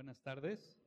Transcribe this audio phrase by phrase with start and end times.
[0.00, 0.78] Buenas tardes.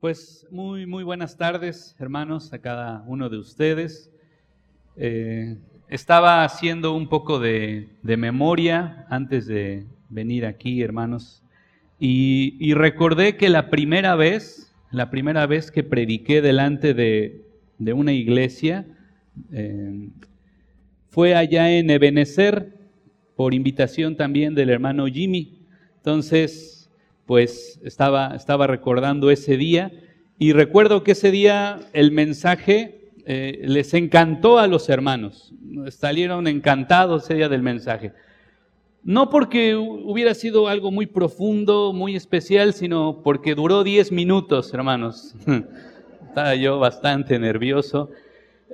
[0.00, 4.10] Pues muy, muy buenas tardes, hermanos, a cada uno de ustedes.
[4.96, 5.58] Eh,
[5.90, 11.42] estaba haciendo un poco de, memoria antes de venir aquí, hermanos,
[12.00, 17.44] y, recordé que la primera vez, la primera vez que prediqué delante de,
[17.92, 18.86] una iglesia,
[19.52, 20.08] eh,
[21.10, 22.78] fue allá en Ebenezer,
[23.36, 25.66] por invitación también del hermano Jimmy.
[25.98, 26.75] Entonces,
[27.26, 29.92] pues estaba, estaba recordando ese día
[30.38, 35.52] y recuerdo que ese día el mensaje eh, les encantó a los hermanos,
[35.90, 38.12] salieron encantados ese día del mensaje.
[39.02, 45.34] No porque hubiera sido algo muy profundo, muy especial, sino porque duró 10 minutos, hermanos.
[46.28, 48.10] Estaba yo bastante nervioso.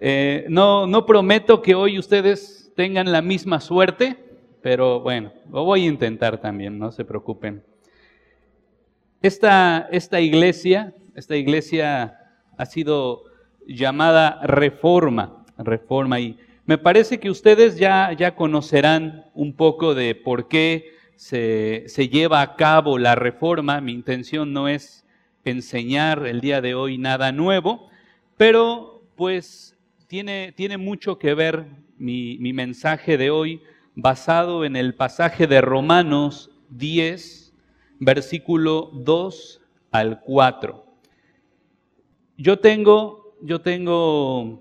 [0.00, 4.16] Eh, no, no prometo que hoy ustedes tengan la misma suerte,
[4.62, 7.62] pero bueno, lo voy a intentar también, no se preocupen.
[9.22, 12.18] Esta, esta iglesia, esta iglesia
[12.58, 13.22] ha sido
[13.68, 20.48] llamada reforma, reforma, y me parece que ustedes ya, ya conocerán un poco de por
[20.48, 23.80] qué se, se lleva a cabo la reforma.
[23.80, 25.06] Mi intención no es
[25.44, 27.88] enseñar el día de hoy nada nuevo,
[28.36, 29.76] pero pues
[30.08, 33.62] tiene, tiene mucho que ver mi, mi mensaje de hoy
[33.94, 37.41] basado en el pasaje de Romanos 10,
[38.04, 39.60] versículo 2
[39.92, 40.84] al 4.
[42.36, 44.60] Yo tengo, yo tengo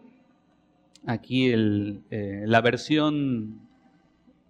[1.08, 3.60] aquí el, eh, la versión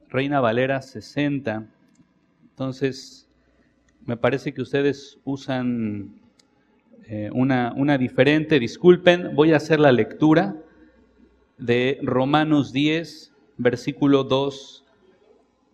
[0.10, 1.68] Reina Valera 60.
[2.50, 3.30] Entonces,
[4.06, 6.20] me parece que ustedes usan
[7.08, 8.60] eh, una, una diferente.
[8.60, 10.58] Disculpen, voy a hacer la lectura
[11.58, 14.84] de Romanos 10, versículo 2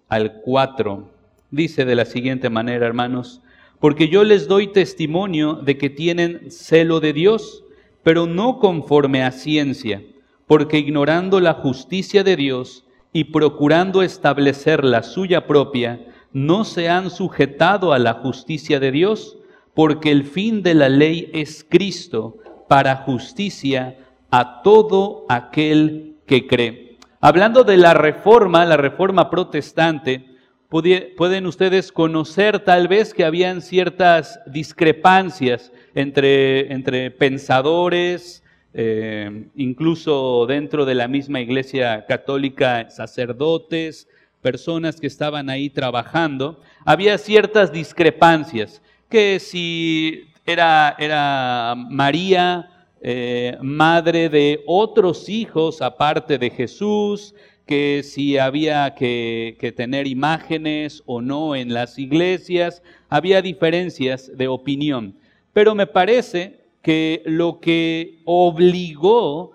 [0.07, 1.16] al 4.
[1.50, 3.42] Dice de la siguiente manera, hermanos,
[3.80, 7.64] porque yo les doy testimonio de que tienen celo de Dios,
[8.03, 10.03] pero no conforme a ciencia,
[10.45, 17.09] porque ignorando la justicia de Dios y procurando establecer la suya propia, no se han
[17.09, 19.38] sujetado a la justicia de Dios,
[19.74, 22.38] porque el fin de la ley es Cristo
[22.68, 23.97] para justicia
[24.31, 26.97] a todo aquel que cree.
[27.22, 30.37] Hablando de la reforma, la reforma protestante,
[30.69, 40.85] pueden ustedes conocer tal vez que habían ciertas discrepancias entre, entre pensadores, eh, incluso dentro
[40.85, 44.07] de la misma iglesia católica, sacerdotes,
[44.41, 52.69] personas que estaban ahí trabajando, había ciertas discrepancias, que si era, era María,
[53.01, 57.33] eh, madre de otros hijos aparte de Jesús,
[57.67, 65.13] que si había que, tener imágenes o no en las iglesias, había diferencias de opinión.
[65.53, 69.51] Pero me parece que lo que obligó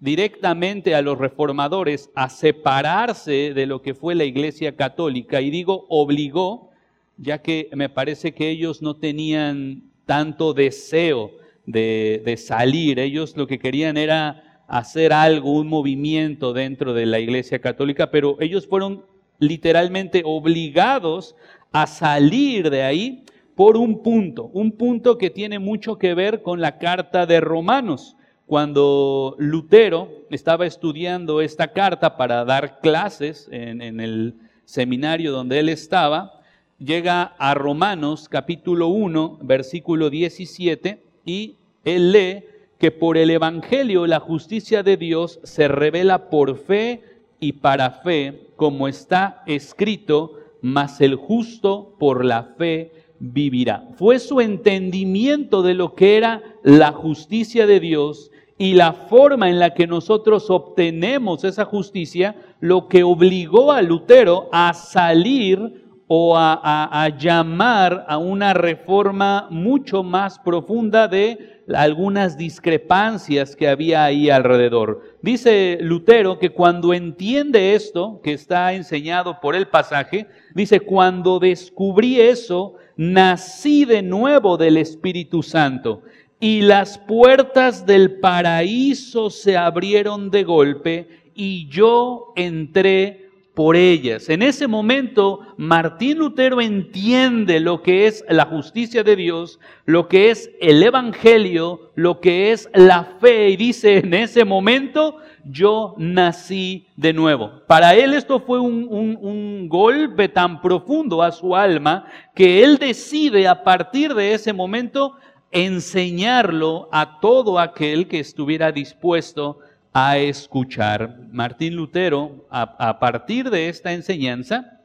[0.00, 5.84] directamente a los reformadores a separarse de lo que fue la iglesia católica, y digo
[5.88, 6.70] obligó,
[7.16, 11.32] ya que me parece que ellos no tenían tanto deseo
[11.66, 17.18] de, de salir, ellos lo que querían era hacer algo, un movimiento dentro de la
[17.18, 19.04] Iglesia Católica, pero ellos fueron
[19.38, 21.34] literalmente obligados
[21.72, 23.24] a salir de ahí
[23.54, 28.14] por un punto, un punto que tiene mucho que ver con la carta de Romanos.
[28.46, 36.40] Cuando Lutero estaba estudiando esta carta para dar clases en, el seminario donde él estaba,
[36.78, 42.44] llega a Romanos capítulo 1, versículo 17, y él lee
[42.78, 47.02] que por el Evangelio la justicia de Dios se revela por fe
[47.40, 53.88] y para fe, como está escrito, mas el justo por la fe vivirá.
[53.96, 59.58] Fue su entendimiento de lo que era la justicia de Dios y la forma en
[59.58, 66.58] la que nosotros obtenemos esa justicia lo que obligó a Lutero a salir o a,
[67.04, 75.02] a llamar a una reforma mucho más profunda de algunas discrepancias que había ahí alrededor.
[75.22, 82.20] Dice Lutero que cuando entiende esto, que está enseñado por el pasaje, dice, cuando descubrí
[82.20, 86.02] eso, nací de nuevo del Espíritu Santo
[86.40, 93.27] y las puertas del paraíso se abrieron de golpe y yo entré
[93.58, 94.28] por ellas.
[94.28, 100.30] En ese momento, Martín Lutero entiende lo que es la justicia de Dios, lo que
[100.30, 106.86] es el Evangelio, lo que es la fe, y dice, en ese momento yo nací
[106.94, 107.50] de nuevo.
[107.66, 112.06] Para él esto fue un, un golpe tan profundo a su alma
[112.36, 115.16] que él decide a partir de ese momento
[115.50, 119.58] enseñarlo a todo aquel que estuviera dispuesto
[119.92, 121.18] a escuchar.
[121.32, 124.80] Martín Lutero, a, partir de esta enseñanza,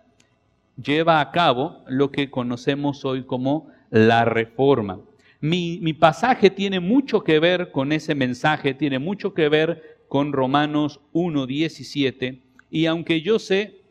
[0.81, 5.00] lleva a cabo lo que conocemos hoy como la reforma.
[5.39, 10.31] Mi, mi, pasaje tiene mucho que ver con ese mensaje, tiene mucho que ver con
[10.31, 12.39] Romanos 1.17,
[12.69, 13.83] y aunque yo sé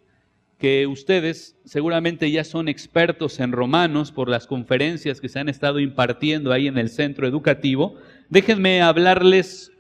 [0.63, 5.81] que ustedes seguramente ya son expertos en romanos por las conferencias que se han estado
[5.81, 7.97] impartiendo ahí en el centro educativo,
[8.29, 9.73] déjenme hablarles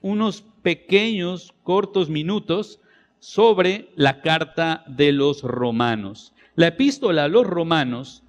[0.00, 2.80] unos pequeños, cortos minutos
[3.20, 6.32] sobre la carta de los romanos.
[6.56, 8.22] La epístola a los romanos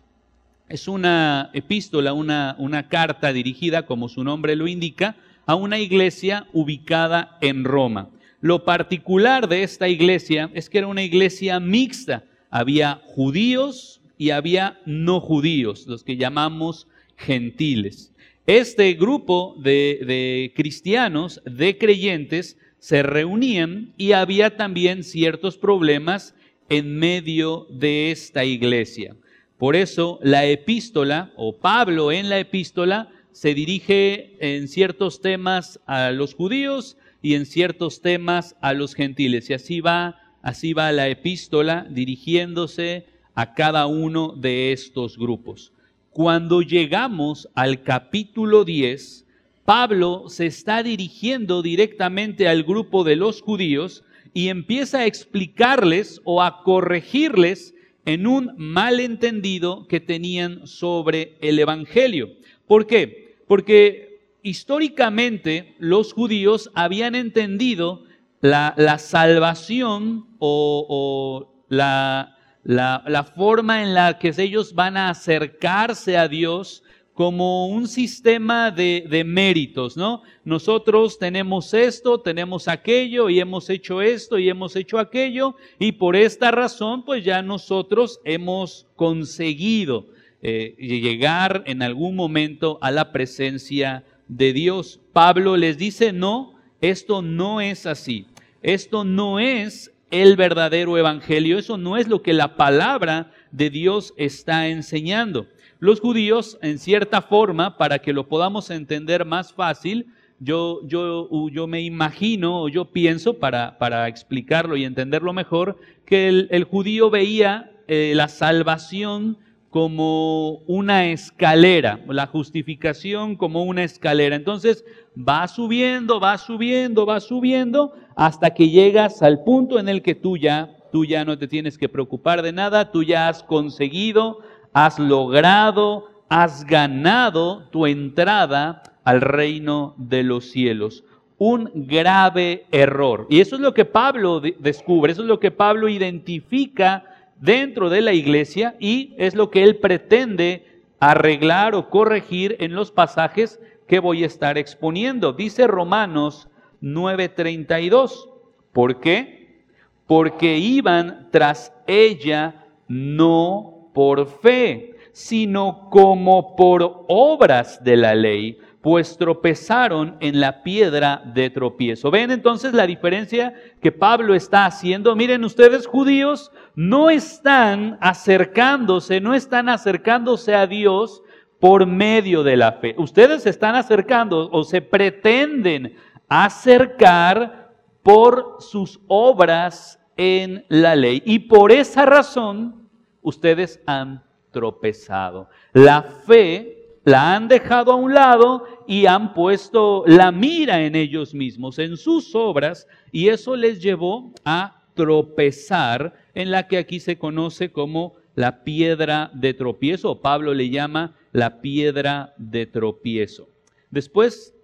[0.69, 5.15] es una epístola, una, una carta dirigida, como su nombre lo indica,
[5.45, 8.09] a una iglesia ubicada en Roma.
[8.42, 12.24] Lo particular de esta iglesia es que era una iglesia mixta.
[12.50, 16.88] Había judíos y había no judíos, los que llamamos
[17.18, 18.12] gentiles.
[18.47, 26.36] Este grupo de, cristianos, de creyentes, se reunían y había también ciertos problemas
[26.69, 29.15] en medio de esta iglesia.
[29.57, 36.12] Por eso la epístola, o Pablo en la epístola, se dirige en ciertos temas a
[36.12, 39.50] los judíos y en ciertos temas a los gentiles.
[39.50, 45.74] Y así va, así va la epístola dirigiéndose a cada uno de estos grupos.
[46.16, 49.26] Cuando llegamos al capítulo 10,
[49.66, 56.42] Pablo se está dirigiendo directamente al grupo de los judíos y empieza a explicarles o
[56.42, 57.76] a corregirles
[58.06, 62.30] en un malentendido que tenían sobre el Evangelio.
[62.66, 63.36] ¿Por qué?
[63.46, 68.06] Porque históricamente los judíos habían entendido
[68.40, 72.35] la, salvación o, o la,
[72.66, 76.84] la, forma en la que ellos van a acercarse a Dios
[77.14, 80.22] como un sistema de, de, méritos, ¿no?
[80.44, 86.18] Nosotros tenemos esto, tenemos aquello, y hemos hecho esto, y hemos hecho aquello, y por
[86.18, 90.08] esta razón, pues ya nosotros hemos conseguido
[90.42, 95.00] eh, llegar en algún momento a la presencia de Dios.
[95.14, 98.28] Pablo les dice, no, esto no es así.
[98.62, 101.57] Esto no es el verdadero evangelio.
[101.57, 105.48] Eso no es lo que la palabra de Dios está enseñando.
[105.80, 110.07] Los judíos, en cierta forma, para que lo podamos entender más fácil,
[110.40, 116.28] yo, yo, yo me imagino o yo pienso, para, para explicarlo y entenderlo mejor, que
[116.28, 119.38] el, judío veía eh, la salvación
[119.69, 124.36] como una escalera, la justificación como una escalera.
[124.36, 124.86] Entonces
[125.18, 130.38] va subiendo, va subiendo, va subiendo, hasta que llegas al punto en el que tú
[130.38, 134.40] ya, tú ya no te tienes que preocupar de nada, tú ya has conseguido,
[134.74, 141.04] has logrado, has ganado tu entrada al reino de los cielos.
[141.38, 143.28] Un grave error.
[143.30, 147.04] Y eso es lo que Pablo descubre, eso es lo que Pablo identifica
[147.42, 150.66] dentro de la iglesia y es lo que él pretende
[151.00, 155.34] arreglar o corregir en los pasajes que voy a estar exponiendo.
[155.34, 156.48] Dice Romanos
[156.81, 158.30] 9:32.
[158.72, 159.66] ¿Por qué?
[160.07, 169.18] Porque iban tras ella no por fe, sino como por obras de la ley, pues
[169.18, 172.11] tropezaron en la piedra de tropiezo.
[172.11, 175.16] ¿Ven entonces la diferencia que Pablo está haciendo?
[175.16, 181.23] Miren ustedes judíos, no están acercándose, no están acercándose a Dios
[181.59, 182.94] por medio de la fe.
[182.97, 185.95] Ustedes se están acercando o se pretenden
[186.28, 191.22] acercar por sus obras en la ley.
[191.26, 192.90] Y por esa razón
[193.22, 195.50] ustedes han tropezado.
[195.74, 201.34] La fe la han dejado a un lado y han puesto la mira en ellos
[201.34, 207.18] mismos, en sus obras, y eso les llevó a tropezar en la que aquí se
[207.18, 213.50] conoce como la piedra de tropiezo, Pablo le llama la piedra de tropiezo.
[213.92, 214.55] Después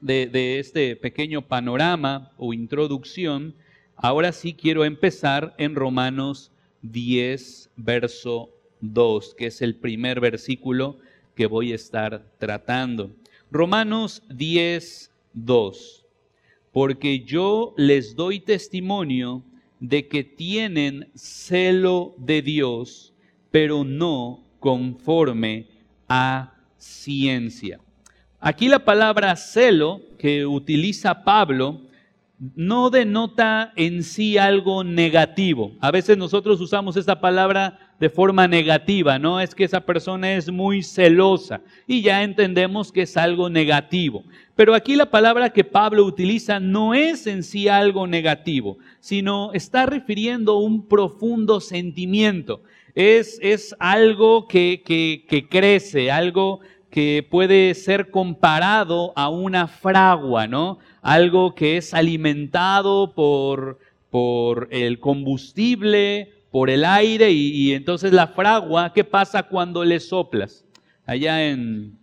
[0.00, 3.54] de, este pequeño panorama o introducción,
[3.96, 6.52] ahora sí quiero empezar en Romanos
[6.82, 10.98] 10, verso 2, que es el primer versículo
[11.34, 13.14] que voy a estar tratando.
[13.50, 16.06] Romanos 10, 2.
[16.72, 19.42] Porque yo les doy testimonio
[19.80, 23.12] de que tienen celo de Dios,
[23.50, 25.66] pero no conforme
[26.08, 27.80] a ciencia.
[28.42, 31.82] Aquí la palabra celo que utiliza Pablo
[32.56, 35.72] no denota en sí algo negativo.
[35.78, 39.40] A veces nosotros usamos esta palabra de forma negativa, ¿no?
[39.42, 44.24] Es que esa persona es muy celosa y ya entendemos que es algo negativo.
[44.56, 49.84] Pero aquí la palabra que Pablo utiliza no es en sí algo negativo, sino está
[49.84, 52.62] refiriendo un profundo sentimiento.
[52.94, 60.46] Es, es algo que, que, que crece, algo que puede ser comparado a una fragua,
[60.46, 60.78] ¿no?
[61.02, 63.78] Algo que es alimentado por,
[64.10, 70.64] por el combustible, por el aire, y, entonces la fragua, ¿qué pasa cuando le soplas?
[71.06, 71.96] Allá en,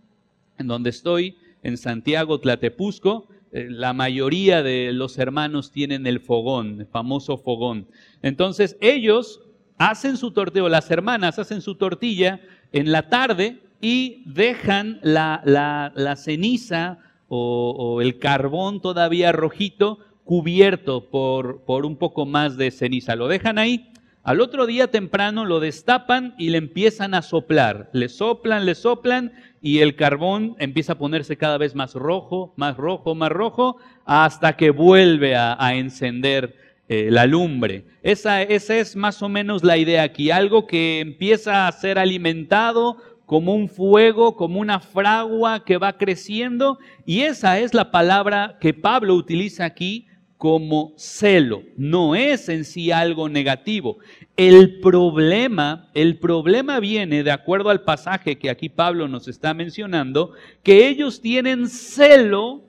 [0.56, 6.80] en donde estoy, en Santiago Tlatepusco, eh, la mayoría de los hermanos tienen el fogón,
[6.80, 7.88] el famoso fogón.
[8.22, 9.40] Entonces ellos
[9.76, 12.40] hacen su tortilla, las hermanas hacen su tortilla
[12.72, 21.86] en la tarde y dejan la, ceniza o, el carbón todavía rojito cubierto por, por
[21.86, 23.16] un poco más de ceniza.
[23.16, 23.90] Lo dejan ahí.
[24.28, 27.88] Al otro día temprano lo destapan y le empiezan a soplar.
[27.94, 29.32] Le soplan, le soplan
[29.62, 34.54] y el carbón empieza a ponerse cada vez más rojo, más rojo, más rojo, hasta
[34.54, 36.56] que vuelve a, encender
[36.88, 37.86] eh, la lumbre.
[38.02, 40.30] Esa, esa es más o menos la idea aquí.
[40.30, 46.78] Algo que empieza a ser alimentado como un fuego, como una fragua que va creciendo.
[47.04, 50.06] Y esa es la palabra que Pablo utiliza aquí
[50.38, 51.62] como celo.
[51.76, 53.98] No es en sí algo negativo.
[54.38, 60.32] El problema, el problema viene, de acuerdo al pasaje que aquí Pablo nos está mencionando,
[60.62, 62.64] que ellos tienen celo,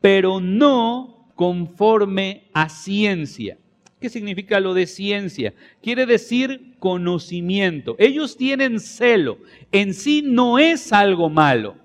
[0.00, 3.58] pero no conforme a ciencia.
[4.02, 5.54] ¿Qué significa lo de ciencia?
[5.80, 7.94] Quiere decir conocimiento.
[8.00, 9.38] Ellos tienen celo.
[9.70, 11.76] En sí no es algo malo.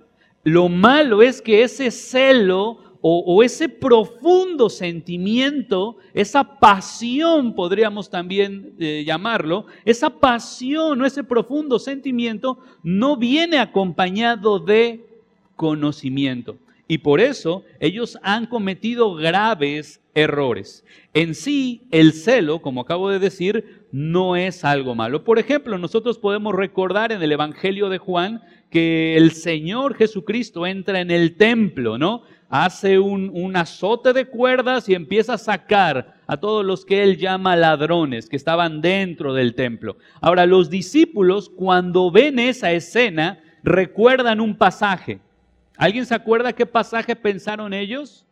[0.43, 9.03] Lo malo es que ese celo o, ese profundo sentimiento, esa pasión, podríamos también eh,
[9.05, 15.05] llamarlo, esa pasión o ese profundo sentimiento no viene acompañado de
[15.55, 16.57] conocimiento.
[16.87, 20.85] Y por eso ellos han cometido graves errores.
[21.13, 25.23] En sí, el celo, como acabo de decir, no es algo malo.
[25.23, 31.01] Por ejemplo, nosotros podemos recordar en el Evangelio de Juan que el Señor Jesucristo entra
[31.01, 32.23] en el templo, ¿no?
[32.49, 37.17] Hace un, un, azote de cuerdas y empieza a sacar a todos los que él
[37.17, 39.97] llama ladrones que estaban dentro del templo.
[40.21, 45.19] Ahora, los discípulos, cuando ven esa escena, recuerdan un pasaje
[45.77, 48.25] ¿Alguien se acuerda qué pasaje pensaron ellos?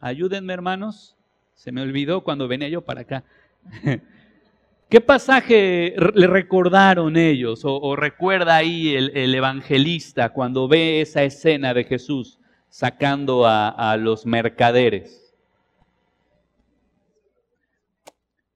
[0.00, 1.16] Ayúdenme, hermanos.
[1.54, 3.24] Se me olvidó cuando venía yo para acá.
[4.88, 11.84] ¿Qué pasaje le recordaron ellos o, recuerda ahí el, evangelista cuando ve esa escena de
[11.84, 15.34] Jesús sacando a los mercaderes?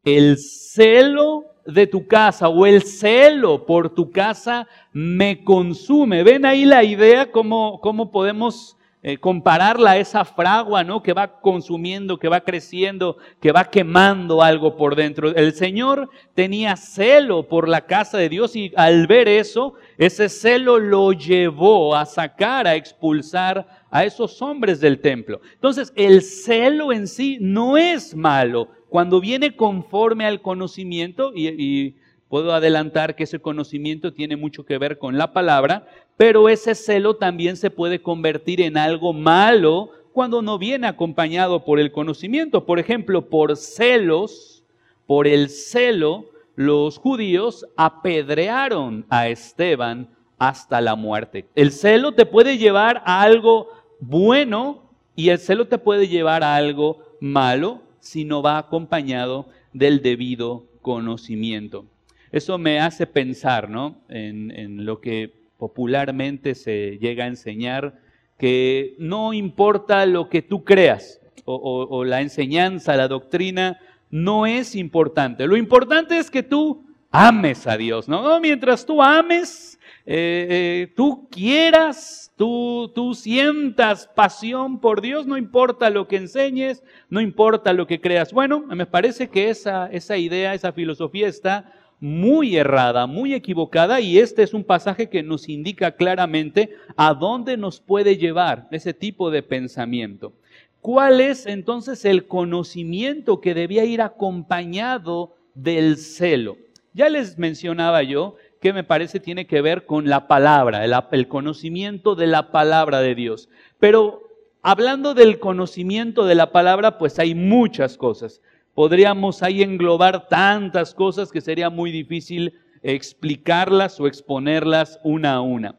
[0.04, 6.22] El celo de tu casa o el celo por tu casa me consume.
[6.22, 11.02] ¿Ven ahí la idea cómo, cómo podemos eh, compararla a esa fragua, ¿no?
[11.02, 15.28] Que va consumiendo, que va creciendo, que va quemando algo por dentro.
[15.36, 20.78] El Señor tenía celo por la casa de Dios y al ver eso, ese celo
[20.78, 25.40] lo llevó a sacar, a expulsar a esos hombres del templo.
[25.52, 31.94] Entonces, el celo en sí no es malo, cuando viene conforme al conocimiento, y,
[32.28, 35.86] puedo adelantar que ese conocimiento tiene mucho que ver con la palabra,
[36.18, 41.80] pero ese celo también se puede convertir en algo malo cuando no viene acompañado por
[41.80, 42.66] el conocimiento.
[42.66, 44.62] Por ejemplo, por celos,
[45.06, 51.46] por el celo, los judíos apedrearon a Esteban hasta la muerte.
[51.54, 53.68] El celo te puede llevar a algo
[54.00, 60.02] bueno y el celo te puede llevar a algo malo si no va acompañado del
[60.02, 61.86] debido conocimiento.
[62.32, 63.96] Eso me hace pensar ¿no?
[64.08, 68.00] en, lo que popularmente se llega a enseñar,
[68.38, 73.78] que no importa lo que tú creas o, la enseñanza, la doctrina,
[74.10, 75.46] no es importante.
[75.46, 78.38] Lo importante es que tú ames a Dios, ¿no?
[78.38, 79.77] Mientras tú ames,
[80.10, 86.82] eh, eh, tú quieras tú, tú sientas pasión por Dios, no importa lo que enseñes,
[87.10, 88.32] no importa lo que creas.
[88.32, 94.18] Bueno, me parece que esa, esa idea, esa filosofía está muy errada, muy equivocada y
[94.18, 99.30] este es un pasaje que nos indica claramente a dónde nos puede llevar ese tipo
[99.30, 100.32] de pensamiento.
[100.80, 106.56] ¿Cuál es entonces el conocimiento que debía ir acompañado del celo?
[106.94, 112.14] Ya les mencionaba yo que me parece tiene que ver con la palabra, el, conocimiento
[112.14, 113.48] de la palabra de Dios.
[113.78, 114.22] Pero
[114.62, 118.40] hablando del conocimiento de la palabra, pues hay muchas cosas.
[118.74, 125.76] Podríamos ahí englobar tantas cosas que sería muy difícil explicarlas o exponerlas una a una.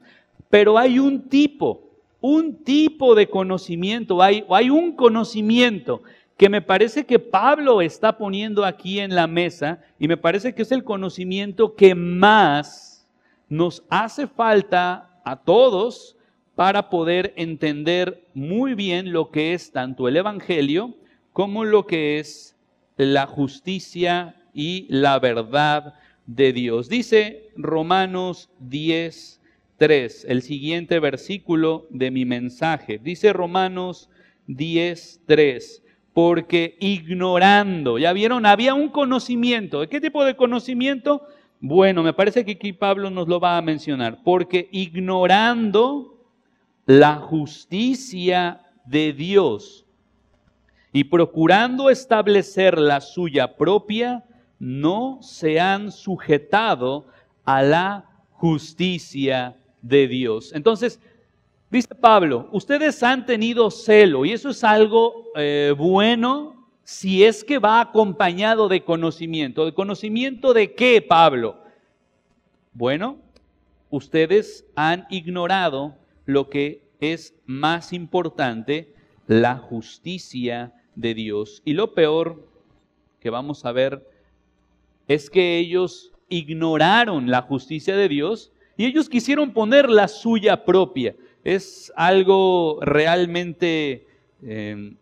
[0.49, 1.89] Pero hay un tipo,
[2.21, 6.01] un tipo de conocimiento, hay, hay un conocimiento
[6.39, 10.61] que me parece que Pablo está poniendo aquí en la mesa y me parece que
[10.61, 13.05] es el conocimiento que más
[13.49, 16.15] nos hace falta a todos
[16.55, 20.95] para poder entender muy bien lo que es tanto el Evangelio
[21.33, 22.55] como lo que es
[22.95, 26.87] la justicia y la verdad de Dios.
[26.87, 29.41] Dice Romanos 10,
[29.75, 32.97] 3, el siguiente versículo de mi mensaje.
[32.97, 34.09] Dice Romanos
[34.47, 35.83] 10, 3
[36.21, 39.79] porque ignorando, ya vieron, había un conocimiento.
[39.79, 41.25] ¿De qué tipo de conocimiento?
[41.61, 46.19] Bueno, me parece que aquí Pablo nos lo va a mencionar, porque ignorando
[46.85, 49.85] la justicia de Dios
[50.91, 54.25] y procurando establecer la suya propia,
[54.59, 57.07] no se han sujetado
[57.45, 60.51] a la justicia de Dios.
[60.53, 60.99] Entonces,
[61.71, 67.59] Dice Pablo, ustedes han tenido celo y eso es algo eh, bueno si es que
[67.59, 69.65] va acompañado de conocimiento.
[69.65, 71.61] ¿De conocimiento de qué, Pablo?
[72.73, 73.19] Bueno,
[73.91, 75.95] ustedes han ignorado
[76.25, 78.95] lo que es más importante,
[79.27, 81.61] la justicia de Dios.
[81.65, 82.47] Y lo peor
[83.19, 84.09] que vamos a ver
[85.07, 91.15] es que ellos ignoraron la justicia de Dios y ellos quisieron poner la suya propia
[91.55, 94.07] es algo realmente
[94.43, 94.97] em,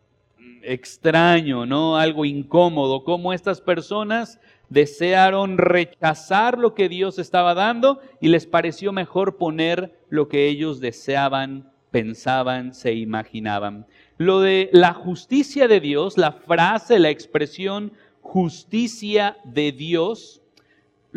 [0.63, 1.97] extraño, ¿no?
[1.97, 4.39] Algo incómodo, como estas personas
[4.69, 10.79] desearon rechazar lo que Dios estaba dando y les pareció mejor poner lo que ellos
[10.79, 13.85] deseaban, pensaban, se imaginaban.
[14.17, 20.41] Lo de la justicia de Dios, la frase, la expresión justicia de Dios,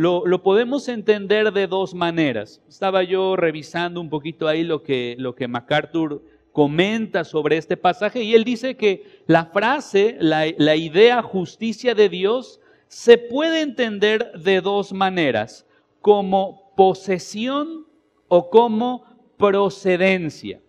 [0.00, 2.62] lo, podemos entender de dos maneras.
[2.69, 8.23] Estaba yo revisando un poquito ahí lo que, lo que MacArthur comenta sobre este pasaje
[8.23, 14.32] y él dice que la frase, la, la idea justicia de Dios, se puede entender
[14.32, 15.67] de dos maneras,
[16.00, 17.86] como posesión
[18.28, 19.04] o como
[19.36, 20.63] procedencia.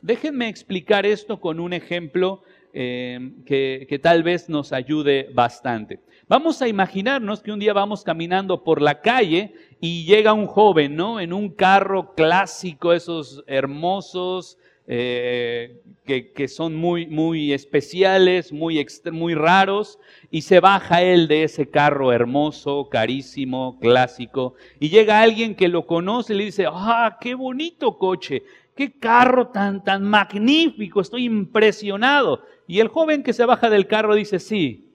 [0.00, 2.40] Déjenme explicar esto con un ejemplo
[2.78, 6.00] eh, que, que tal vez nos ayude bastante.
[6.28, 10.94] Vamos a imaginarnos que un día vamos caminando por la calle y llega un joven,
[10.94, 11.18] ¿no?
[11.18, 14.58] En un carro clásico, esos hermosos,
[14.88, 19.98] eh, que, son muy, muy especiales, muy, muy raros,
[20.30, 25.86] y se baja él de ese carro hermoso, carísimo, clásico, y llega alguien que lo
[25.86, 28.44] conoce y le dice, ah, qué bonito coche,
[28.76, 32.44] qué carro tan, tan magnífico, estoy impresionado.
[32.68, 34.92] Y el joven que se baja del carro dice, sí,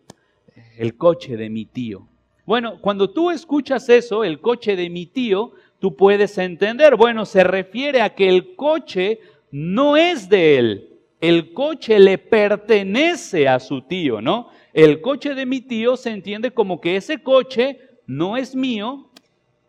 [0.78, 2.08] el coche de mi tío.
[2.46, 7.44] Bueno, cuando tú escuchas eso, el coche de mi tío, tú puedes entender, bueno, se
[7.44, 9.20] refiere a que el coche
[9.52, 10.90] no es de él,
[11.20, 14.50] el coche le pertenece a su tío, ¿no?
[14.74, 19.10] El coche de mi tío se entiende como que ese coche no es mío,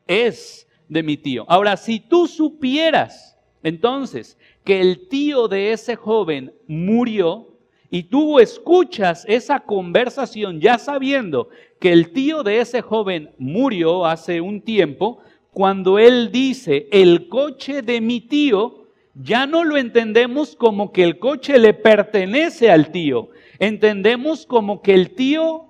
[0.06, 1.44] es de mi tío.
[1.48, 3.31] Ahora, si tú supieras
[3.62, 7.48] entonces que el tío de ese joven murió,
[7.90, 14.40] y tú escuchas esa conversación ya sabiendo que el tío de ese joven murió hace
[14.40, 15.18] un tiempo,
[15.52, 21.18] cuando él dice, el coche de mi tío, ya no lo entendemos como que el
[21.18, 25.66] coche le pertenece al tío, entendemos como que el tío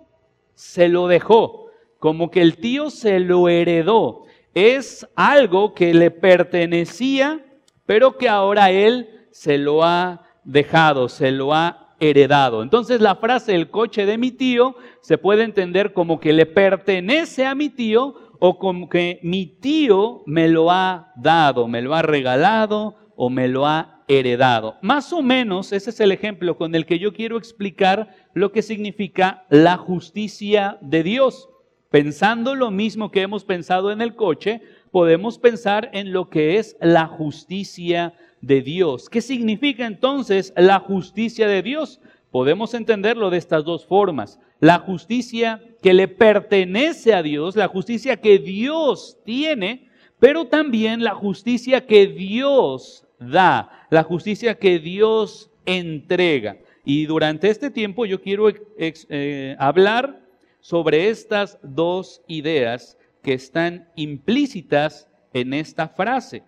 [0.55, 1.66] se lo dejó,
[1.98, 4.26] como que el tío se lo heredó.
[4.55, 7.44] Es algo que le pertenecía,
[7.92, 12.62] pero que ahora él se lo ha dejado, se lo ha heredado.
[12.62, 17.44] Entonces la frase el coche de mi tío se puede entender como que le pertenece
[17.44, 22.00] a mi tío o como que mi tío me lo ha dado, me lo ha
[22.00, 24.78] regalado o me lo ha heredado.
[24.81, 28.62] Más o menos ese es el ejemplo con el que yo quiero explicar lo que
[28.62, 31.50] significa la justicia de Dios.
[31.90, 36.76] Pensando lo mismo que hemos pensado en el coche, podemos pensar en lo que es
[36.81, 39.09] la justicia de Dios.
[39.09, 41.98] ¿Qué significa entonces la justicia de Dios?
[42.31, 44.38] Podemos entenderlo de estas dos formas.
[44.61, 49.88] La justicia que le pertenece a Dios, la justicia que Dios tiene,
[50.20, 56.59] pero también la justicia que Dios da, la justicia que Dios entrega.
[56.85, 60.20] Y durante este tiempo yo quiero eh, hablar
[60.61, 66.43] sobre estas dos ideas que están implícitas en esta frase.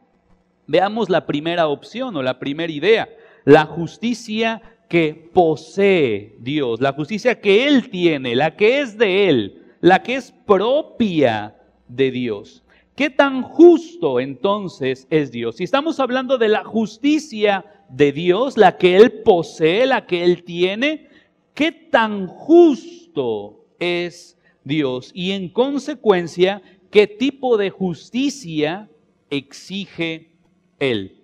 [0.66, 3.08] Veamos la primera opción o la primera idea,
[3.44, 9.62] la justicia que posee Dios, la justicia que Él tiene, la que es de Él,
[9.80, 11.56] la que es propia
[11.88, 12.64] de Dios.
[12.94, 15.56] ¿Qué tan justo entonces es Dios?
[15.56, 20.44] Si estamos hablando de la justicia de Dios, la que Él posee, la que Él
[20.44, 21.08] tiene,
[21.54, 25.10] ¿qué tan justo es Dios?
[25.14, 28.90] Y en consecuencia, ¿qué tipo de justicia
[29.30, 30.32] exige
[30.78, 31.22] Él?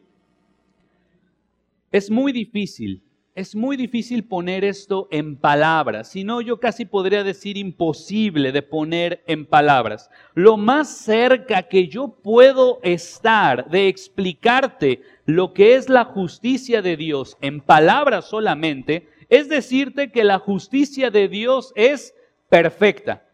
[1.90, 3.03] Es muy difícil
[3.40, 8.62] es muy difícil poner esto en palabras, si no yo casi podría decir imposible de
[8.62, 10.11] poner en palabras.
[10.35, 16.96] Lo más cerca que yo puedo estar de explicarte lo que es la justicia de
[16.96, 22.14] Dios en palabras solamente, es decirte que la justicia de Dios es
[22.48, 23.24] perfecta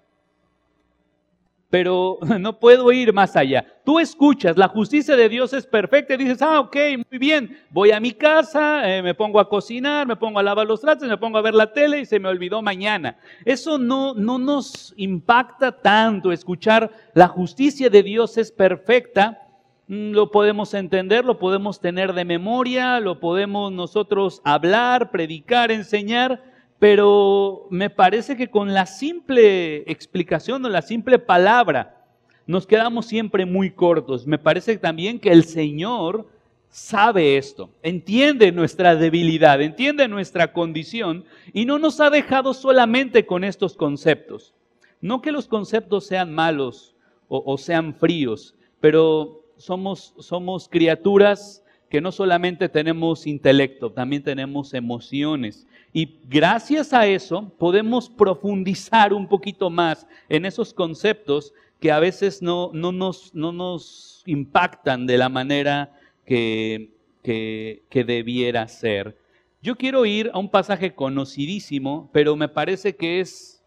[1.71, 3.67] pero no puedo ir más allá.
[3.85, 6.77] Tú escuchas, la justicia de Dios es perfecta y dices, ah, ok,
[7.11, 10.67] muy bien, voy a mi casa, eh, me pongo a cocinar, me pongo a lavar
[10.67, 13.19] los tratos, me pongo a ver la tele y se me olvidó mañana.
[13.45, 19.43] Eso no, no nos impacta tanto escuchar, la justicia de Dios es perfecta.
[19.89, 26.43] Mm, lo podemos entender, lo podemos tener de memoria, lo podemos nosotros hablar, predicar, enseñar,
[26.79, 32.05] pero me parece que con la simple explicación o la simple palabra
[32.47, 34.27] nos quedamos siempre muy cortos.
[34.27, 36.29] Me parece también que el Señor
[36.69, 43.45] sabe esto, entiende nuestra debilidad, entiende nuestra condición y no nos ha dejado solamente con
[43.45, 44.55] estos conceptos.
[45.01, 46.95] No que los conceptos sean malos
[47.29, 51.65] o, sean fríos, pero somos, criaturas
[51.97, 59.27] que no solamente tenemos intelecto, también tenemos emociones y gracias a eso podemos profundizar un
[59.27, 65.17] poquito más en esos conceptos que a veces no, no, nos, no nos, impactan de
[65.17, 66.91] la manera que,
[67.23, 69.17] que, que debiera ser.
[69.63, 73.65] Yo quiero ir a un pasaje conocidísimo, pero me parece que es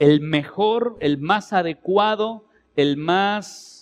[0.00, 3.79] el mejor, el más adecuado, el más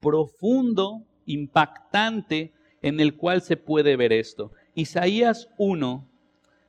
[0.00, 4.52] profundo, impactante en el cual se puede ver esto.
[4.74, 6.08] Isaías 1,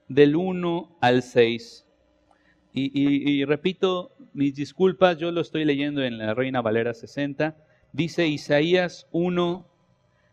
[0.08, 1.86] del 1 al 6.
[2.72, 7.58] Y, repito, mis disculpas, yo lo estoy leyendo en la Reina Valera 60.
[7.92, 9.66] Dice Isaías 1,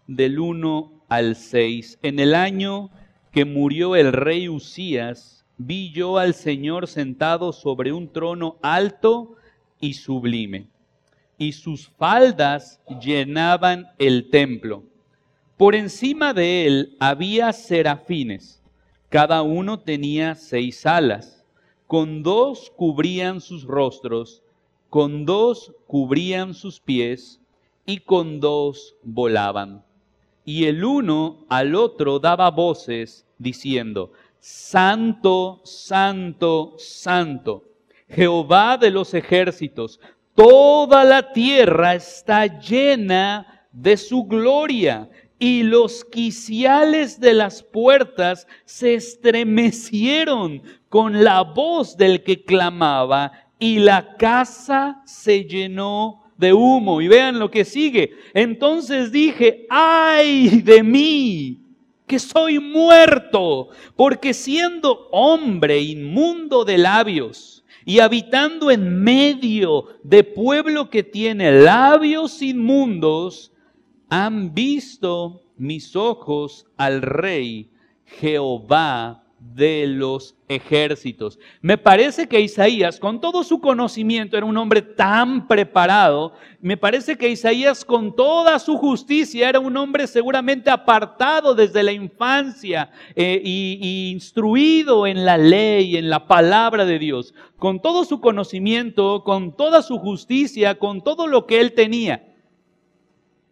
[0.06, 1.98] del 1 al 6.
[2.02, 2.90] En el año
[3.32, 9.36] que murió el rey Usías, vi yo al Señor sentado sobre un trono alto
[9.80, 10.68] y sublime,
[11.38, 14.82] y sus faldas llenaban el templo.
[15.56, 18.62] Por encima de él había serafines,
[19.08, 21.44] cada uno tenía seis alas,
[21.86, 24.42] con dos cubrían sus rostros,
[24.90, 27.40] con dos cubrían sus pies,
[27.86, 29.84] y con dos volaban.
[30.44, 37.64] Y el uno al otro daba voces, diciendo, Santo, Santo, Santo,
[38.08, 40.00] Jehová de los ejércitos,
[40.36, 48.94] toda la tierra está llena de su gloria y los quiciales de las puertas se
[48.94, 57.00] estremecieron con la voz del que clamaba y la casa se llenó de humo.
[57.00, 58.12] Y vean lo que sigue.
[58.34, 61.60] Entonces dije, ay de mí,
[62.06, 67.55] que soy muerto, porque siendo hombre inmundo de labios
[67.86, 73.52] y habitando en medio de pueblo que tiene labios inmundos,
[74.08, 77.70] han visto mis ojos al rey
[78.04, 81.38] Jehová de los ejércitos.
[81.60, 86.32] Me parece que Isaías, con todo su conocimiento, era un hombre tan preparado.
[86.60, 91.92] Me parece que Isaías, con toda su justicia, era un hombre seguramente apartado desde la
[91.92, 97.34] infancia e y instruido en la ley, en la palabra de Dios.
[97.58, 102.22] Con todo su conocimiento, con toda su justicia, con todo lo que él tenía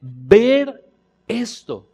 [0.05, 0.85] ver
[1.27, 1.89] esto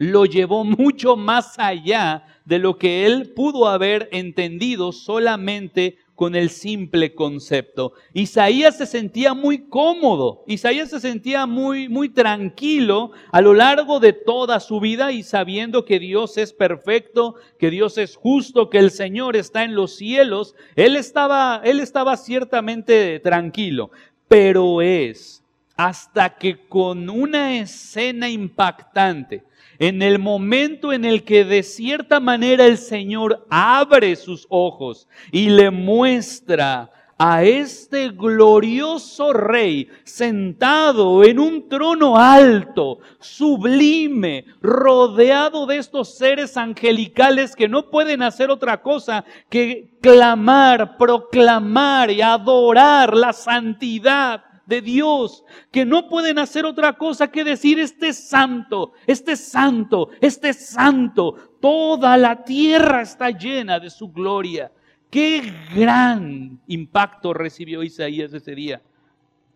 [0.00, 6.48] lo llevó mucho más allá de lo que él pudo haber entendido solamente con el
[6.48, 7.92] simple concepto.
[8.14, 14.14] Isaías se sentía muy cómodo, Isaías se sentía muy muy tranquilo a lo largo de
[14.14, 18.92] toda su vida y sabiendo que Dios es perfecto, que Dios es justo, que el
[18.92, 23.90] Señor está en los cielos, él estaba él estaba ciertamente tranquilo,
[24.28, 25.44] pero es
[25.76, 29.44] hasta que con una escena impactante,
[29.80, 35.48] en el momento en el que de cierta manera el Señor abre sus ojos y
[35.48, 46.16] le muestra a este glorioso rey sentado en un trono alto, sublime, rodeado de estos
[46.16, 54.44] seres angelicales que no pueden hacer otra cosa que clamar, proclamar y adorar la santidad
[54.70, 60.54] de Dios, que no pueden hacer otra cosa que decir, este santo, este santo, este
[60.54, 64.72] santo, toda la tierra está llena de su gloria.
[65.10, 68.80] Qué gran impacto recibió Isaías ese día.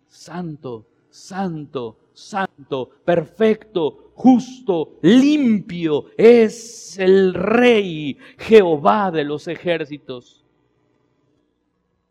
[0.08, 10.44] Santo, santo, santo, perfecto, justo, limpio es el rey Jehová de los ejércitos.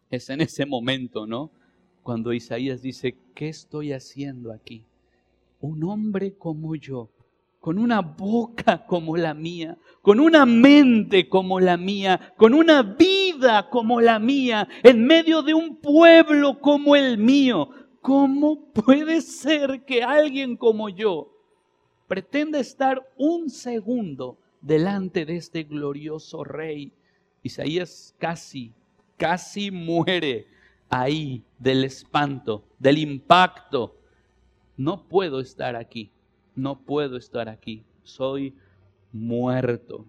[0.10, 1.52] Es en ese momento, ¿no?
[2.04, 4.84] Cuando Isaías dice, ¿qué estoy haciendo aquí?
[5.62, 7.10] Un hombre como yo
[7.64, 13.70] con una boca como la mía, con una mente como la mía, con una vida
[13.70, 17.70] como la mía, en medio de un pueblo como el mío.
[18.02, 21.32] ¿Cómo puede ser que alguien como yo
[22.10, 26.92] pretenda estar un segundo delante de este glorioso rey?
[27.44, 28.74] Isaías casi,
[29.16, 30.48] casi muere
[30.90, 33.96] ahí del espanto, del impacto.
[34.78, 36.12] No puedo estar aquí
[36.56, 38.54] no puedo estar aquí, soy
[39.12, 40.06] muerto.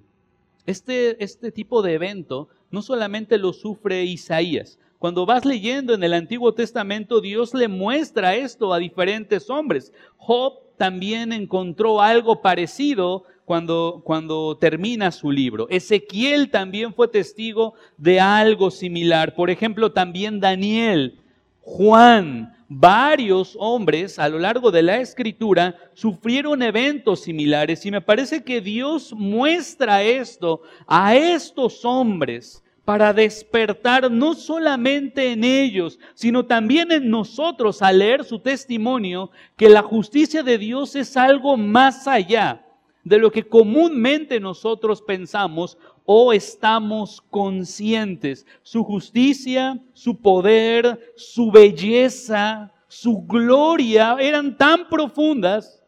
[0.66, 4.78] Este, este tipo de evento no solamente lo sufre Isaías.
[4.98, 9.92] Cuando vas leyendo en el Antiguo Testamento, Dios le muestra esto a diferentes hombres.
[10.16, 15.68] Job también encontró algo parecido cuando, cuando termina su libro.
[15.68, 19.34] Ezequiel también fue testigo de algo similar.
[19.34, 21.18] Por ejemplo, también Daniel,
[21.60, 28.42] Juan, varios hombres a lo largo de la escritura sufrieron eventos similares y me parece
[28.42, 36.92] que Dios muestra esto a estos hombres para despertar no solamente en ellos, sino también
[36.92, 42.64] en nosotros al leer su testimonio, que la justicia de Dios es algo más allá
[43.04, 48.46] de lo que comúnmente nosotros pensamos o estamos conscientes.
[48.62, 55.82] Su justicia, su poder, su belleza, su gloria eran tan profundas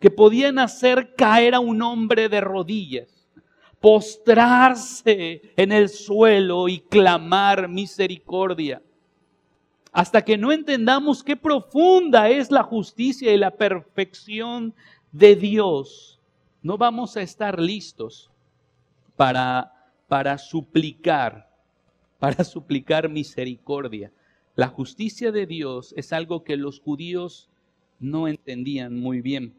[0.00, 3.17] que podían hacer caer a un hombre de rodillas,
[3.80, 8.82] postrarse en el suelo y clamar misericordia.
[9.92, 14.74] Hasta que no entendamos qué profunda es la justicia y la perfección
[15.12, 16.20] de Dios,
[16.62, 18.30] no vamos a estar listos
[19.16, 19.72] para,
[20.06, 21.48] para suplicar,
[22.18, 24.12] para suplicar misericordia.
[24.54, 27.48] La justicia de Dios es algo que los judíos
[28.00, 29.54] no entendían muy bien.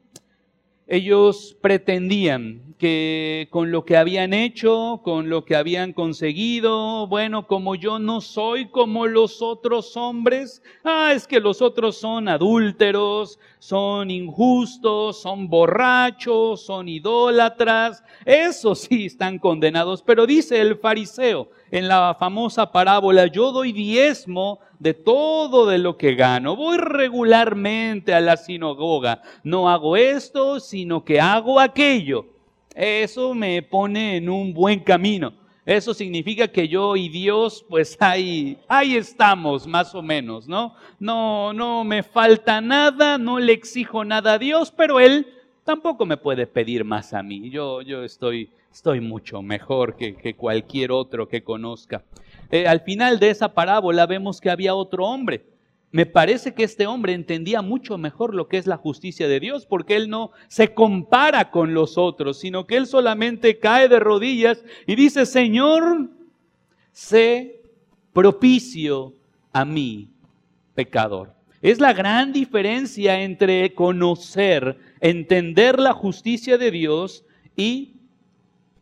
[0.91, 7.75] Ellos pretendían que con lo que habían hecho, con lo que habían conseguido, bueno, como
[7.75, 14.09] yo no soy como los otros hombres, ah, es que los otros son adúlteros, son
[14.09, 20.01] injustos, son borrachos, son idólatras, eso sí están condenados.
[20.01, 25.97] Pero dice el fariseo en la famosa parábola, yo doy diezmo de todo de lo
[25.97, 26.55] que gano.
[26.55, 29.21] Voy regularmente a la sinagoga.
[29.43, 32.25] No hago esto, sino que hago aquello.
[32.75, 35.33] Eso me pone en un buen camino.
[35.65, 40.73] Eso significa que yo y Dios, pues ahí, ahí estamos, más o menos, ¿no?
[40.99, 45.27] No, no me falta nada, no le exijo nada a Dios, pero Él
[45.63, 47.51] tampoco me puede pedir más a mí.
[47.51, 52.03] Yo, yo estoy, estoy mucho mejor que, cualquier otro que conozca.
[52.51, 55.45] Eh, al final de esa parábola vemos que había otro hombre.
[55.91, 59.65] Me parece que este hombre entendía mucho mejor lo que es la justicia de Dios,
[59.65, 64.63] porque él no se compara con los otros, sino que él solamente cae de rodillas
[64.85, 66.11] y dice, Señor,
[66.91, 67.63] sé
[68.13, 69.15] propicio
[69.51, 70.09] a mí,
[70.75, 71.33] pecador.
[71.61, 77.25] Es la gran diferencia entre conocer, entender la justicia de Dios
[77.57, 77.98] y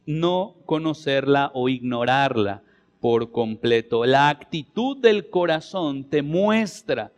[0.08, 2.63] no conocerla o ignorarla
[3.00, 4.06] por completo.
[4.06, 7.12] La actitud del corazón te muestra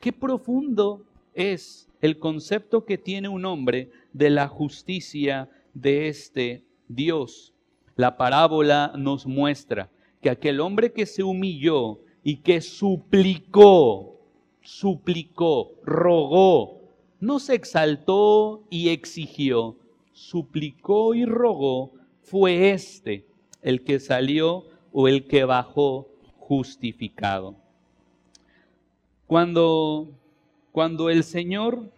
[0.00, 1.02] qué profundo
[1.34, 7.52] es el concepto que tiene un hombre de la justicia de este Dios.
[7.94, 9.90] La parábola nos muestra
[10.22, 14.18] que aquel hombre que se humilló y que suplicó,
[14.62, 16.80] suplicó, rogó,
[17.20, 19.76] no se exaltó y exigió,
[20.20, 23.26] suplicó y rogó, fue este
[23.62, 27.56] el que salió o el que bajó justificado.
[29.26, 30.08] Cuando
[30.72, 31.90] cuando el Señor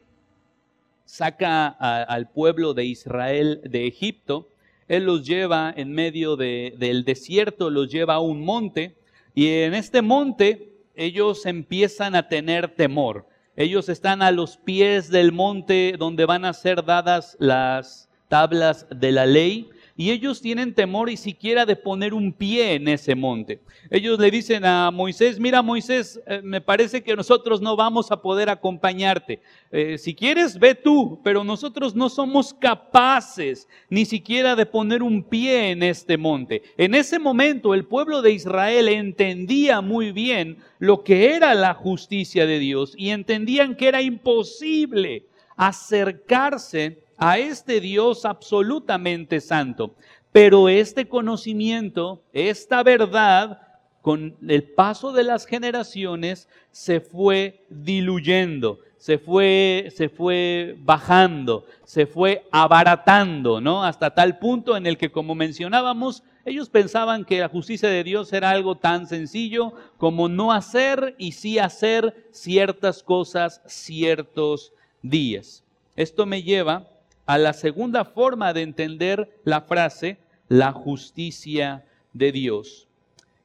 [1.05, 4.49] saca al pueblo de Israel de Egipto,
[4.89, 8.97] Él los lleva en medio del desierto, los lleva a un monte,
[9.35, 13.27] y en este monte ellos empiezan a tener temor.
[13.57, 19.13] Ellos están a los pies del monte donde van a ser dadas las tablas de
[19.13, 23.61] la ley y ellos tienen temor y siquiera de poner un pie en ese monte.
[23.91, 28.23] Ellos le dicen a Moisés, mira Moisés, eh, me parece que nosotros no vamos a
[28.23, 29.43] poder acompañarte.
[29.71, 35.23] Eh, si quieres, ve tú, pero nosotros no somos capaces ni siquiera de poner un
[35.23, 36.63] pie en este monte.
[36.79, 42.47] En ese momento el pueblo de Israel entendía muy bien lo que era la justicia
[42.47, 49.95] de Dios y entendían que era imposible acercarse a este Dios absolutamente santo.
[50.33, 53.61] Pero este conocimiento, esta verdad,
[54.01, 62.07] con el paso de las generaciones, se fue diluyendo, se fue, se fue bajando, se
[62.07, 63.85] fue abaratando, ¿no?
[63.85, 68.33] Hasta tal punto en el que, como mencionábamos, ellos pensaban que la justicia de Dios
[68.33, 75.63] era algo tan sencillo como no hacer y sí hacer ciertas cosas ciertos días.
[75.95, 76.89] Esto me lleva
[77.27, 82.89] a la segunda forma de entender la frase, la justicia de Dios.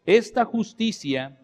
[0.06, 1.38] Esta justicia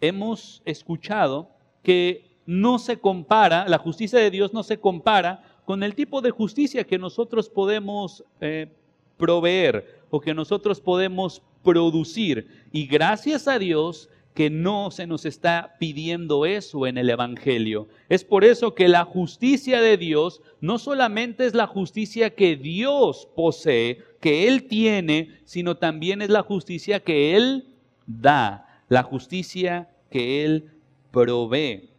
[0.00, 1.50] hemos escuchado
[1.82, 6.30] que no se compara, la justicia de Dios no se compara con el tipo de
[6.30, 8.72] justicia que nosotros podemos eh,
[9.16, 12.66] proveer o que nosotros podemos producir.
[12.72, 17.88] Y gracias a Dios que no se nos está pidiendo eso en el Evangelio.
[18.08, 23.28] Es por eso que la justicia de Dios no solamente es la justicia que Dios
[23.34, 27.74] posee, que Él tiene, sino también es la justicia que Él
[28.06, 30.70] da, la justicia que Él
[31.10, 31.90] provee.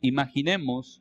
[0.00, 1.00] Imaginemos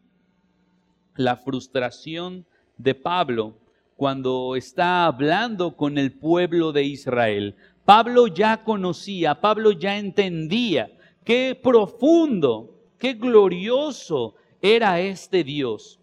[1.16, 2.46] la frustración
[2.78, 3.58] de Pablo
[3.96, 7.56] cuando está hablando con el pueblo de Israel.
[7.88, 10.92] Pablo ya conocía, Pablo ya entendía
[11.24, 15.98] qué profundo, qué glorioso era este Dios.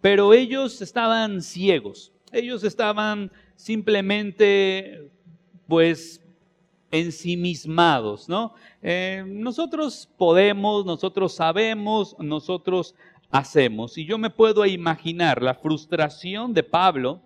[0.00, 5.10] Pero ellos estaban ciegos, ellos estaban simplemente,
[5.66, 6.22] pues,
[6.92, 8.54] ensimismados, ¿no?
[8.80, 12.94] Eh, nosotros podemos, nosotros sabemos, nosotros
[13.32, 13.98] hacemos.
[13.98, 17.20] Y yo me puedo imaginar la frustración de Pablo,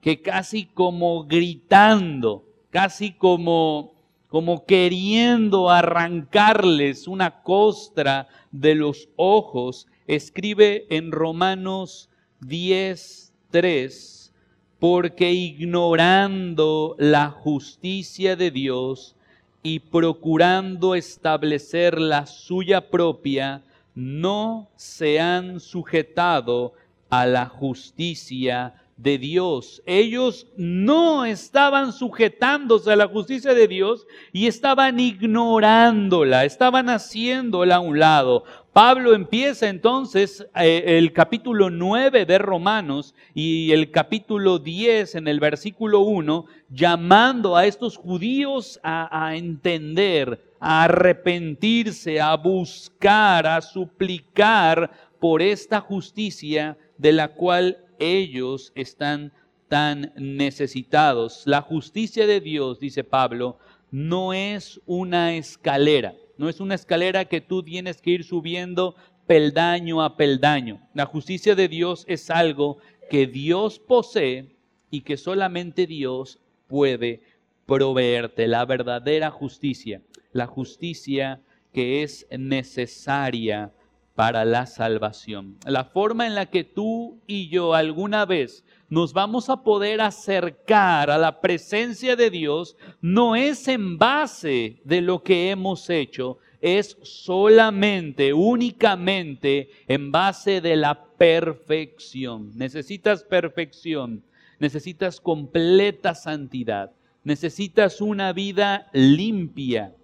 [0.00, 3.94] que casi como gritando, casi como,
[4.28, 12.08] como queriendo arrancarles una costra de los ojos, escribe en Romanos
[12.40, 14.34] 10, 3,
[14.78, 19.16] porque ignorando la justicia de Dios
[19.62, 23.62] y procurando establecer la suya propia,
[23.94, 26.74] no se han sujetado
[27.10, 29.80] a la justicia de Dios.
[29.86, 37.80] Ellos no estaban sujetándose a la justicia de Dios y estaban ignorándola, estaban haciéndola a
[37.80, 38.44] un lado.
[38.72, 45.40] Pablo empieza entonces eh, el capítulo 9 de Romanos y el capítulo 10 en el
[45.40, 54.90] versículo 1, llamando a estos judíos a, a entender, a arrepentirse, a buscar, a suplicar
[55.20, 59.32] por esta justicia de la cual ellos están
[59.68, 61.42] tan necesitados.
[61.44, 63.58] La justicia de Dios, dice Pablo,
[63.90, 68.94] no es una escalera, no es una escalera que tú tienes que ir subiendo
[69.26, 70.80] peldaño a peldaño.
[70.94, 72.78] La justicia de Dios es algo
[73.10, 74.56] que Dios posee
[74.90, 77.22] y que solamente Dios puede
[77.66, 78.48] proveerte.
[78.48, 81.40] La verdadera justicia, la justicia
[81.72, 83.72] que es necesaria
[84.18, 85.58] para la salvación.
[85.64, 91.08] La forma en la que tú y yo alguna vez nos vamos a poder acercar
[91.08, 96.98] a la presencia de Dios no es en base de lo que hemos hecho, es
[97.02, 102.50] solamente, únicamente en base de la perfección.
[102.56, 104.24] Necesitas perfección,
[104.58, 106.90] necesitas completa santidad,
[107.22, 109.94] necesitas una vida limpia,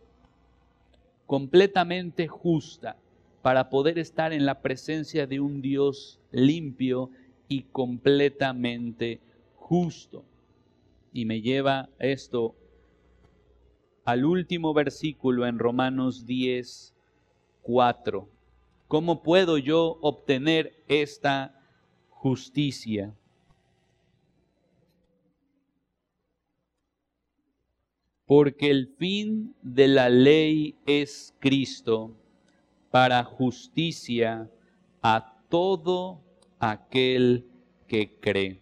[1.27, 2.97] completamente justa
[3.45, 7.11] para poder estar en la presencia de un Dios limpio
[7.47, 9.21] y completamente
[9.55, 10.25] justo.
[11.13, 12.55] Y me lleva esto
[14.07, 16.95] al último versículo en Romanos 10,
[17.61, 18.31] 4.
[18.89, 21.61] ¿Cómo puedo yo obtener esta
[22.09, 23.15] justicia?
[28.25, 32.17] Porque el fin de la ley es Cristo
[32.95, 34.49] para justicia
[35.03, 36.23] a todo
[36.61, 37.45] aquel
[37.89, 38.61] que cree.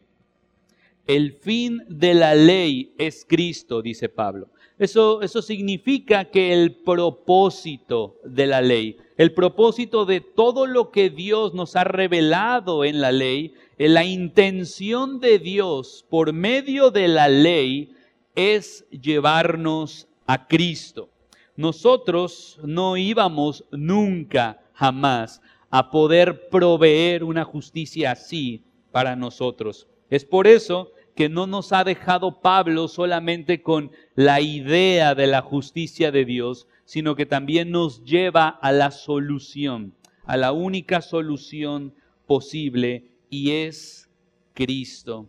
[1.06, 4.48] El fin de la ley es Cristo, dice Pablo.
[4.78, 11.10] Eso, eso significa que el propósito de la ley, el propósito de todo lo que
[11.10, 17.28] Dios nos ha revelado en la ley, la intención de Dios por medio de la
[17.28, 17.94] ley
[18.34, 21.10] es llevarnos a Cristo.
[21.56, 29.88] Nosotros no íbamos nunca, jamás, a poder proveer una justicia así para nosotros.
[30.08, 35.42] Es por eso que no nos ha dejado Pablo solamente con la idea de la
[35.42, 39.94] justicia de Dios, sino que también nos lleva a la solución,
[40.24, 41.94] a la única solución
[42.26, 44.10] posible, y es
[44.54, 45.28] Cristo,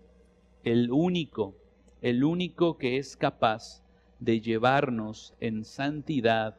[0.63, 1.55] el único,
[2.01, 3.82] el único que es capaz
[4.23, 6.55] de llevarnos en santidad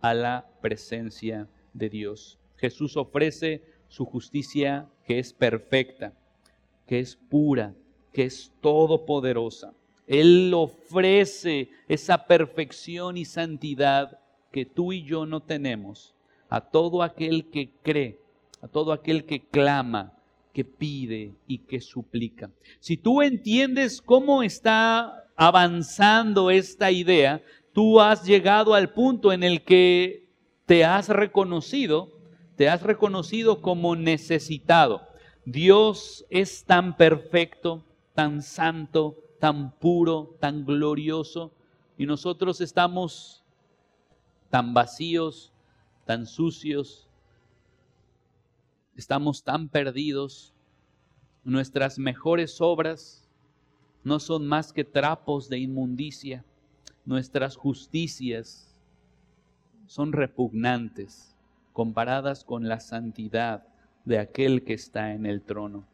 [0.00, 2.38] a la presencia de Dios.
[2.56, 6.14] Jesús ofrece su justicia que es perfecta,
[6.86, 7.74] que es pura,
[8.12, 9.74] que es todopoderosa.
[10.06, 14.18] Él ofrece esa perfección y santidad
[14.50, 16.14] que tú y yo no tenemos
[16.48, 18.18] a todo aquel que cree,
[18.62, 20.14] a todo aquel que clama,
[20.52, 22.50] que pide y que suplica.
[22.80, 29.64] Si tú entiendes cómo está avanzando esta idea, tú has llegado al punto en el
[29.64, 30.28] que
[30.66, 32.10] te has reconocido,
[32.56, 35.02] te has reconocido como necesitado.
[35.44, 41.52] Dios es tan perfecto, tan santo, tan puro, tan glorioso,
[41.98, 43.42] y nosotros estamos
[44.50, 45.52] tan vacíos,
[46.04, 47.08] tan sucios,
[48.96, 50.52] estamos tan perdidos,
[51.44, 53.21] nuestras mejores obras
[54.04, 56.44] no son más que trapos de inmundicia,
[57.04, 58.74] nuestras justicias
[59.86, 61.36] son repugnantes
[61.72, 63.66] comparadas con la santidad
[64.04, 65.84] de aquel que está en el trono.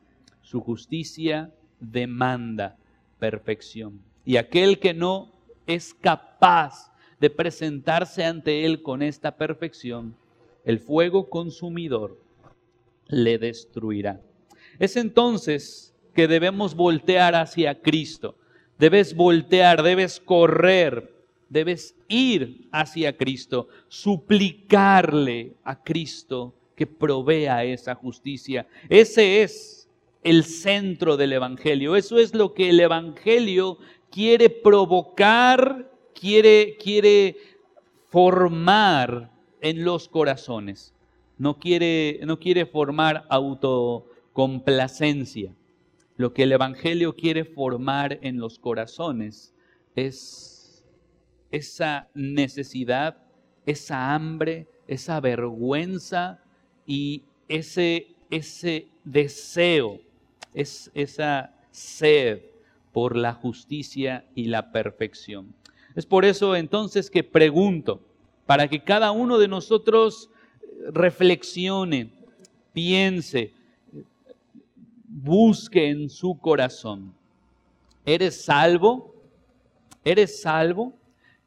[0.42, 2.76] Su justicia demanda
[3.18, 4.00] perfección.
[4.24, 5.32] Y aquel que no
[5.66, 10.14] es capaz de presentarse ante Él con esta perfección,
[10.64, 12.18] el fuego consumidor
[13.06, 14.20] le destruirá.
[14.78, 18.34] Es entonces que debemos voltear hacia Cristo.
[18.76, 21.14] Debes voltear, debes correr,
[21.48, 28.66] debes ir hacia Cristo, suplicarle a Cristo que provea esa justicia.
[28.88, 29.88] Ese es
[30.24, 31.94] el centro del Evangelio.
[31.94, 33.78] Eso es lo que el Evangelio
[34.10, 35.88] quiere provocar,
[36.20, 37.36] quiere, quiere
[38.08, 40.92] formar en los corazones.
[41.36, 45.54] No quiere, no quiere formar autocomplacencia.
[46.18, 49.54] Lo que el Evangelio quiere formar en los corazones
[49.94, 50.84] es
[51.52, 53.18] esa necesidad,
[53.66, 56.42] esa hambre, esa vergüenza
[56.84, 60.00] y ese, ese deseo
[60.54, 62.40] es esa sed
[62.92, 65.54] por la justicia y la perfección.
[65.94, 68.02] Es por eso entonces que pregunto,
[68.44, 70.30] para que cada uno de nosotros
[70.90, 72.10] reflexione,
[72.72, 73.52] piense,
[75.22, 77.12] busque en su corazón.
[78.04, 79.14] ¿Eres salvo?
[80.04, 80.94] ¿Eres salvo?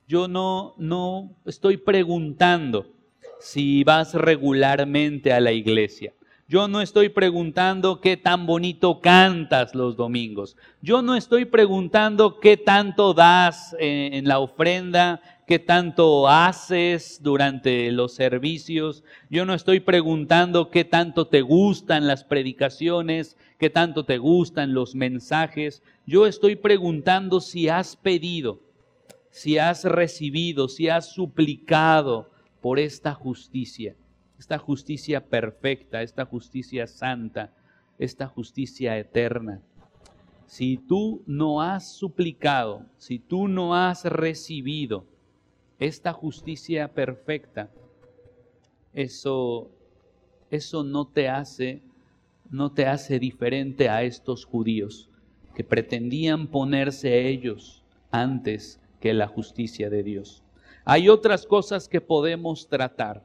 [0.07, 2.86] Yo no, no estoy preguntando
[3.39, 6.13] si vas regularmente a la iglesia.
[6.47, 10.57] Yo no estoy preguntando qué tan bonito cantas los domingos.
[10.82, 15.22] Yo no estoy preguntando qué tanto das eh, en la ofrenda,
[15.52, 19.04] qué tanto haces durante los servicios.
[19.30, 24.95] Yo no estoy preguntando qué tanto te gustan las predicaciones, qué tanto te gustan los
[24.95, 25.84] mensajes.
[26.06, 28.62] Yo estoy preguntando si has pedido,
[29.30, 32.32] si has recibido, si has suplicado
[32.62, 33.97] por esta justicia
[34.39, 37.54] esta justicia perfecta, esta justicia santa,
[37.99, 39.62] esta justicia eterna.
[40.47, 45.12] Si tú no has suplicado, si tú no has recibido
[45.82, 47.69] esta justicia perfecta,
[48.93, 49.69] eso
[50.49, 51.82] eso no te hace
[52.49, 55.09] no te hace diferente a estos judíos
[55.55, 60.43] que pretendían ponerse ellos antes que la justicia de Dios.
[60.86, 63.23] Hay otras cosas que podemos tratar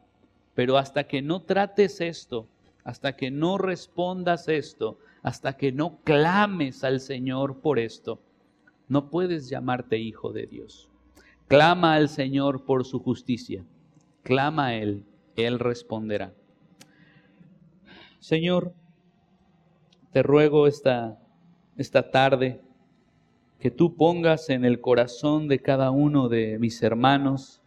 [0.56, 2.48] pero hasta que no trates esto,
[2.82, 8.18] hasta que no respondas esto, hasta que no clames al Señor por esto,
[8.88, 10.88] no puedes llamarte hijo de Dios.
[11.48, 13.64] Clama al Señor por su justicia.
[14.22, 15.04] Clama a Él,
[15.36, 16.34] Él responderá.
[18.18, 18.74] Señor,
[20.12, 21.20] te ruego esta,
[21.76, 22.60] esta tarde
[23.60, 27.62] que tú pongas en el corazón de cada uno de mis hermanos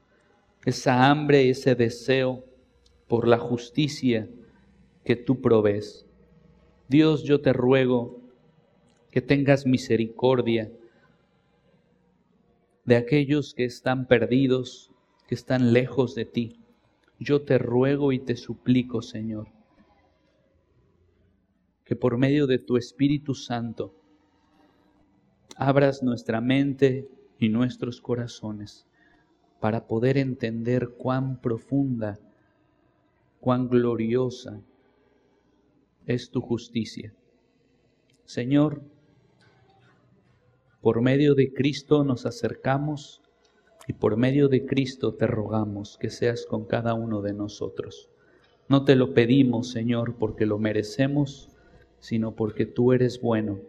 [0.66, 2.44] esa hambre, ese deseo
[3.08, 4.28] por la justicia
[5.06, 6.06] que tú provees.
[6.90, 8.20] Dios, yo te ruego
[9.10, 10.70] que tengas misericordia
[12.90, 14.92] de aquellos que están perdidos,
[15.28, 16.60] que están lejos de ti.
[17.20, 19.50] Yo te ruego y te suplico, Señor,
[21.86, 23.94] que por medio de tu Espíritu Santo
[25.56, 28.88] abras nuestra mente y nuestros corazones
[29.60, 32.18] para poder entender cuán profunda,
[33.40, 34.64] cuán gloriosa
[36.08, 37.14] es tu justicia.
[38.26, 38.82] Señor,
[40.82, 43.22] por medio de Cristo nos acercamos
[43.88, 48.10] y por medio de Cristo te rogamos que seas con cada uno de nosotros.
[48.68, 51.50] No te lo pedimos, Señor, porque lo merecemos,
[52.00, 53.60] sino porque tú eres bueno,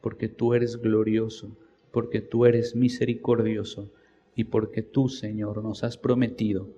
[0.00, 1.56] porque tú eres glorioso,
[1.90, 3.90] porque tú eres misericordioso
[4.34, 6.68] y porque tú, Señor, nos has prometido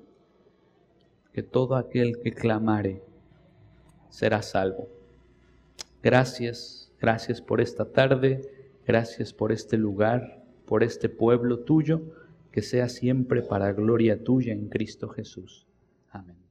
[1.33, 3.03] que todo aquel que clamare
[4.09, 4.89] será salvo.
[6.03, 8.41] Gracias, gracias por esta tarde,
[8.89, 12.01] gracias por este lugar, por este pueblo tuyo,
[12.51, 15.69] que sea siempre para gloria tuya en Cristo Jesús.
[16.11, 16.48] Amén.